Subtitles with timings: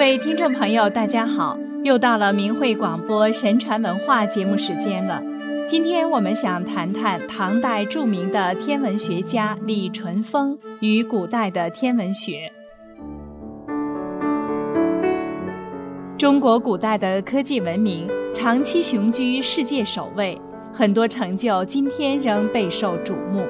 [0.00, 1.58] 各位听众朋友，大家好！
[1.84, 5.22] 又到了明慧广播神传文化节目时间了。
[5.68, 12.50] 今天我们想谈谈唐代著名的天文学家李淳风与古代的天文学。
[16.16, 20.40] 中国古代的科技文明长期雄居世界首位，
[20.72, 23.44] 很多成就今天仍备受瞩目。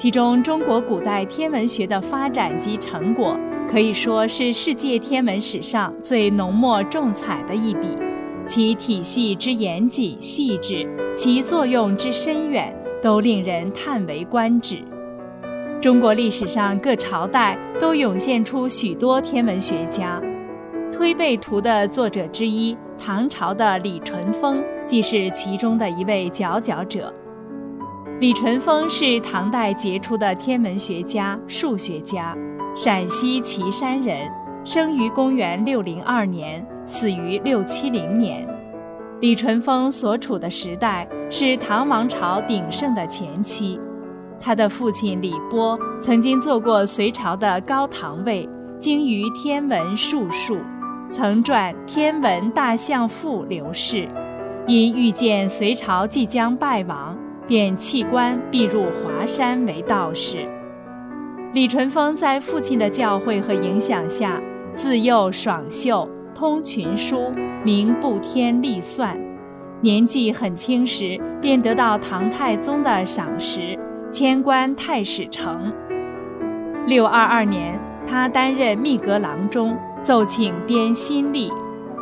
[0.00, 7.98] 其中，中国古代天文学的发展及成果，可以说是世界天文史上最浓墨重彩的一笔。
[8.46, 14.78] 其体系之严谨细致，其作用之深远，都令人叹为观止。
[15.82, 20.18] 中国历史上各朝代都涌现出许多天文学家，
[20.90, 27.12] 《推背图》的作者之一唐朝的李淳风，即是其中的一位佼佼者。
[28.20, 32.36] 李淳风是唐代杰出的天文学家、数学家，
[32.76, 34.30] 陕西岐山人，
[34.62, 38.46] 生于公元六零二年，死于六七零年。
[39.22, 43.80] 李淳风所处的时代是唐王朝鼎盛的前期，
[44.38, 48.46] 他的父亲李波曾经做过隋朝的高唐尉，
[48.78, 50.58] 精于天文术数，
[51.08, 54.06] 曾撰《天文大象赋》刘氏，
[54.66, 57.16] 因预见隋朝即将败亡。
[57.50, 60.48] 便弃官避入华山为道士。
[61.52, 67.32] 李淳风在父亲的教诲和影响下，自幼爽秀，通群书，
[67.64, 69.18] 明布天历算。
[69.80, 73.76] 年纪很轻时，便得到唐太宗的赏识，
[74.12, 75.72] 迁官太史丞。
[76.86, 81.50] 六二二年，他担任秘阁郎中，奏请编新历。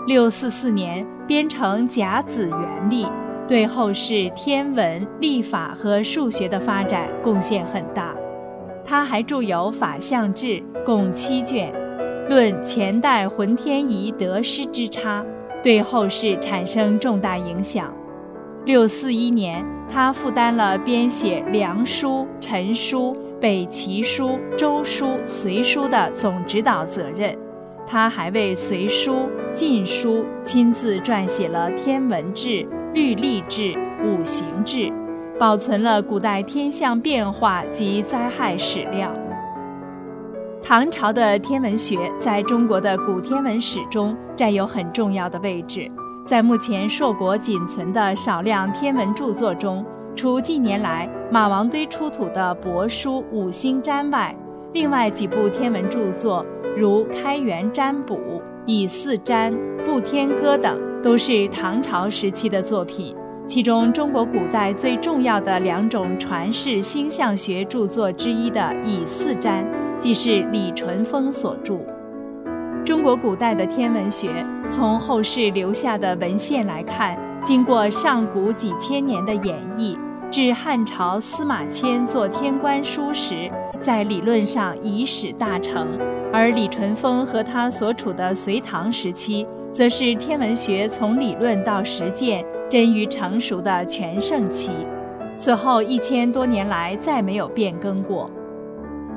[0.07, 3.07] 六四四年，编成甲子元历。
[3.49, 8.15] 对后世天文、历法和数学的发展贡献很大。
[8.85, 10.47] 他还著有《法相志》，
[10.85, 11.73] 共七卷，
[12.29, 15.25] 论前代浑天仪得失之差，
[15.63, 17.91] 对后世产生重大影响。
[18.67, 22.09] 六四一年，他负担了编写《梁书》
[22.41, 27.35] 《陈书》《北齐书》《周书》《隋书》的总指导责任。
[27.87, 29.13] 他还为《隋书》
[29.55, 32.49] 《晋书》亲自撰写了《天文志》。
[32.95, 34.91] 律历志、五行志，
[35.39, 39.13] 保存了古代天象变化及灾害史料。
[40.63, 45.91] 唐朝的天文学在中国的古天文史中占有很重要的位置。
[46.25, 49.85] 在目前硕果仅存的少量天文著作中，
[50.17, 54.35] 除近年来马王堆出土的《帛书》《五星占》外，
[54.73, 56.45] 另外几部天文著作，
[56.77, 58.15] 如《开元占卜》
[58.67, 59.53] 《以四占》
[59.85, 60.88] 《布天歌》等。
[61.03, 63.15] 都是唐朝时期的作品，
[63.47, 69.65] 其中中国古代最重要的两种传世星象学著作之一的《以四占》，
[69.99, 71.79] 即是李淳风所著。
[72.85, 79.97] 中国古代的天文学，从后世留下的文献来看，经过上古几千年的演绎，
[80.31, 85.99] 至汉朝司马迁作天官书时，在理论上已始大成，
[86.39, 89.45] 而李淳风和他所处的隋唐时期。
[89.71, 94.73] 则是天文学从理论到实践臻于成熟的全盛期，
[95.37, 98.31] 此后一千多年来再没有变更过。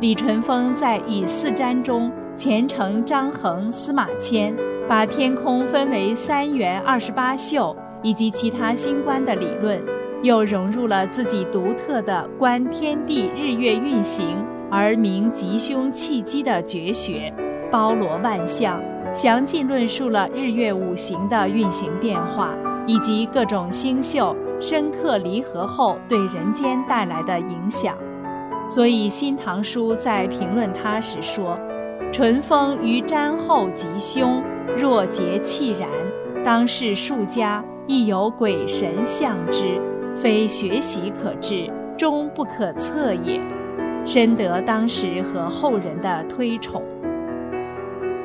[0.01, 4.53] 李淳风在《以四占》中虔诚张衡、司马迁，
[4.87, 9.81] 把天空分为三元二十八宿以及其他星官的理论，
[10.21, 14.37] 又融入了自己独特的观天地日月运行
[14.71, 17.31] 而明吉凶气机的绝学，
[17.69, 18.81] 包罗万象。
[19.13, 22.55] 详尽论述了日月五行的运行变化，
[22.87, 27.93] 以及各种星宿深刻离合后对人间带来的影响。
[28.69, 31.59] 所以《新唐书》在评论他时说
[32.09, 34.41] ：“淳风于占后吉凶，
[34.77, 35.89] 若节气然。
[36.45, 39.77] 当世数家亦有鬼神相之，
[40.15, 43.41] 非学习可治，终不可测也。”
[44.05, 46.83] 深得当时和后人的推崇。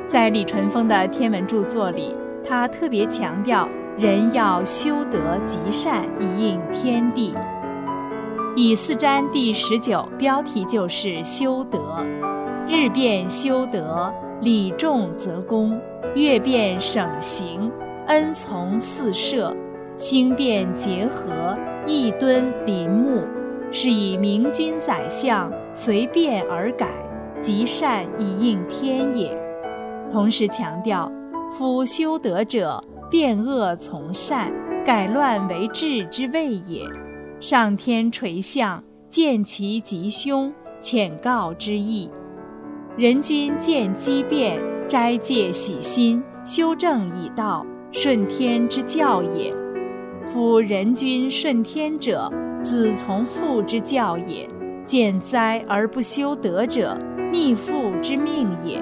[0.07, 3.67] 在李淳风的天文著作里，他特别强调
[3.97, 7.35] 人要修德积善以应天地。
[8.55, 12.03] 以四占第十九标题就是修德，
[12.67, 14.11] 日变修德，
[14.41, 15.77] 礼重则功；
[16.15, 17.71] 月变省行，
[18.07, 19.53] 恩从四射；
[19.95, 21.55] 星变结合，
[21.85, 23.21] 义敦临木。
[23.71, 26.87] 是以明君宰相随变而改，
[27.39, 29.35] 积善以应天也。
[30.11, 31.11] 同时强调，
[31.49, 34.51] 夫修德者，变恶从善，
[34.85, 36.83] 改乱为治之谓也。
[37.39, 42.09] 上天垂象，见其吉凶，浅告之意。
[42.97, 49.53] 人君见机变，斋戒喜心，修正以道，顺天之教也。
[50.23, 52.31] 夫人君顺天者，
[52.61, 54.49] 子从父之教也。
[54.85, 56.97] 见灾而不修德者，
[57.29, 58.81] 逆父之命也。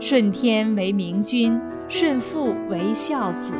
[0.00, 3.54] 顺天为明君，顺父为孝子。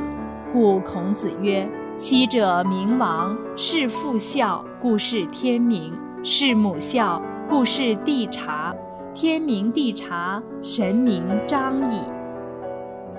[0.50, 1.68] 故孔子曰
[1.98, 5.92] ：“昔者明王，事父孝，故事天明；
[6.22, 7.20] 事母孝，
[7.50, 8.74] 故事地察。
[9.12, 12.00] 天明地察，神明彰矣。”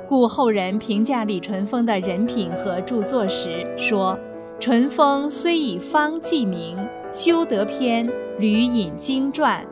[0.10, 4.18] 故后人评价李淳风的人品和著作时说
[4.60, 6.78] ：“淳风虽以方济名，
[7.14, 8.08] 修德篇。”
[8.38, 9.66] 屡引经传，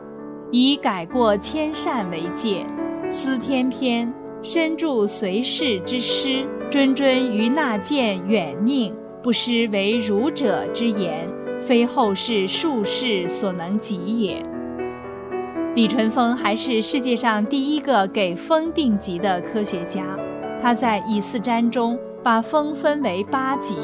[0.50, 2.64] 以改过迁善为戒；
[3.10, 4.10] 思天篇
[4.42, 8.90] 深著随世之师，谆谆于纳谏远佞，
[9.22, 11.28] 不失为儒者之言，
[11.60, 14.42] 非后世术士所能及也。
[15.74, 20.18] 李淳风还是世界上第一个给风定级的科学家，
[20.58, 23.74] 他在《以四占》中把风分为八级。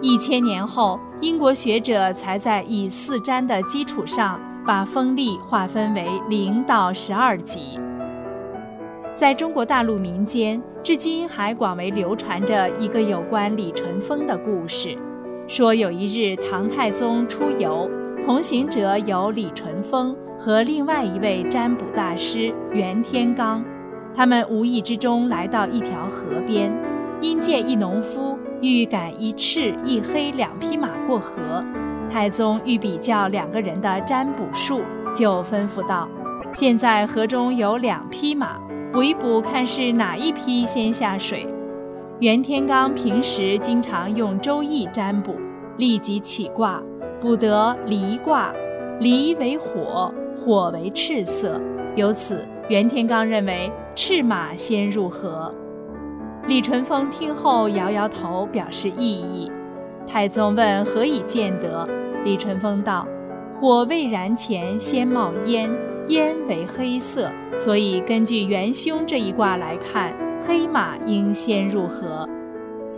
[0.00, 7.80] 一千年后，英国学者才在以四占的基础上，把风力划分为零到十二级。
[9.12, 14.96] 在中国大陆民间，至今还广为流传着一个有关李淳风的故事，
[15.48, 17.90] 说有一日唐太宗出游，
[18.24, 23.60] 同行者有李淳风和另外一位占卜大师袁天罡，
[24.14, 26.72] 他们无意之中来到一条河边，
[27.20, 28.38] 因见一农夫。
[28.60, 31.64] 欲赶一赤一黑两匹马过河，
[32.10, 34.80] 太宗欲比较两个人的占卜术，
[35.14, 36.08] 就吩咐道
[36.52, 38.58] ：“现在河中有两匹马，
[38.92, 41.46] 卜一卜看是哪一匹先下水。”
[42.18, 45.36] 袁天罡平时经常用《周易》占卜，
[45.76, 46.82] 立即起卦，
[47.20, 48.52] 卜得离卦，
[48.98, 51.60] 离为火，火为赤色，
[51.94, 55.54] 由此袁天罡认为赤马先入河。
[56.48, 59.52] 李淳风听后摇摇头，表示异议。
[60.06, 61.86] 太宗问何以见得？
[62.24, 63.06] 李淳风道
[63.54, 65.70] ：“火未燃前先冒烟，
[66.06, 70.10] 烟为黑色，所以根据元凶这一卦来看，
[70.42, 72.26] 黑马应先入河。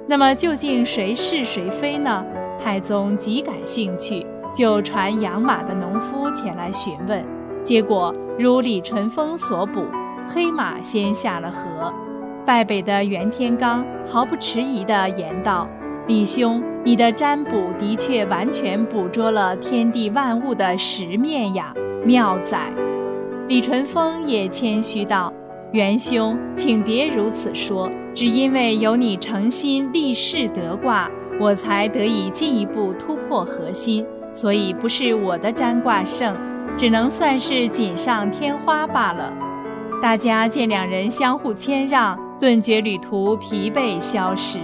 [0.07, 2.25] 那么究竟谁是谁非呢？”
[2.63, 4.25] 太宗极感兴趣，
[4.55, 7.27] 就传养马的农夫前来询问。
[7.65, 9.85] 结果如李淳风所卜，
[10.29, 11.93] 黑马先下了河。
[12.45, 15.69] 败北的袁天罡毫不迟疑地言道
[16.09, 21.73] ：“李兄，你的占卜的确完全捕捉了天地万物的实面呀，
[22.05, 22.73] 妙哉！”
[23.47, 25.33] 李淳风也谦虚道
[25.73, 31.09] ：“袁兄，请别如此说，只因为有你诚心立誓得卦，
[31.39, 36.35] 我才得以进一步突破核心，所以不是我的占卦胜，
[36.77, 39.33] 只能算是锦上添花罢了。”
[40.03, 42.19] 大家见两人相互谦让。
[42.41, 44.59] 顿觉旅途疲惫消失。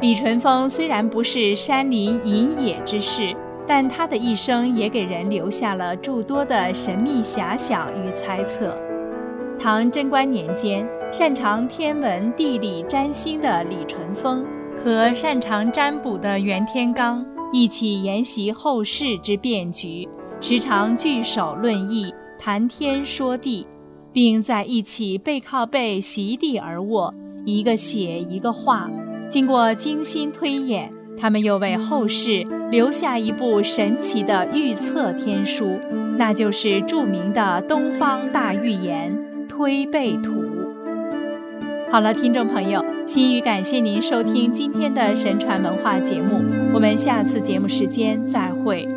[0.00, 3.32] 李淳风虽然不是山林隐野之士，
[3.64, 8.76] 但他的一生也给人留下了诸多的神秘遐想与猜测。
[9.56, 14.44] 唐贞观年间，擅长天文地理占星的李淳风
[14.76, 20.08] 和擅长占卜的袁天罡一起研习后世之变局，
[20.40, 23.64] 时常聚首论议，谈天说地。
[24.12, 27.14] 并在一起背靠背席地而卧，
[27.44, 28.88] 一个写一个画。
[29.28, 35.78] 经过精心推演，他们又为后世留下一部神奇的预测天书，
[36.18, 39.16] 那就是著名的《东方大预言·
[39.48, 40.30] 推背图》。
[41.92, 46.40] 好了，听众朋友，心语感谢您收听今天的神传文化节目，
[46.72, 48.88] 我们下次节目时间再会。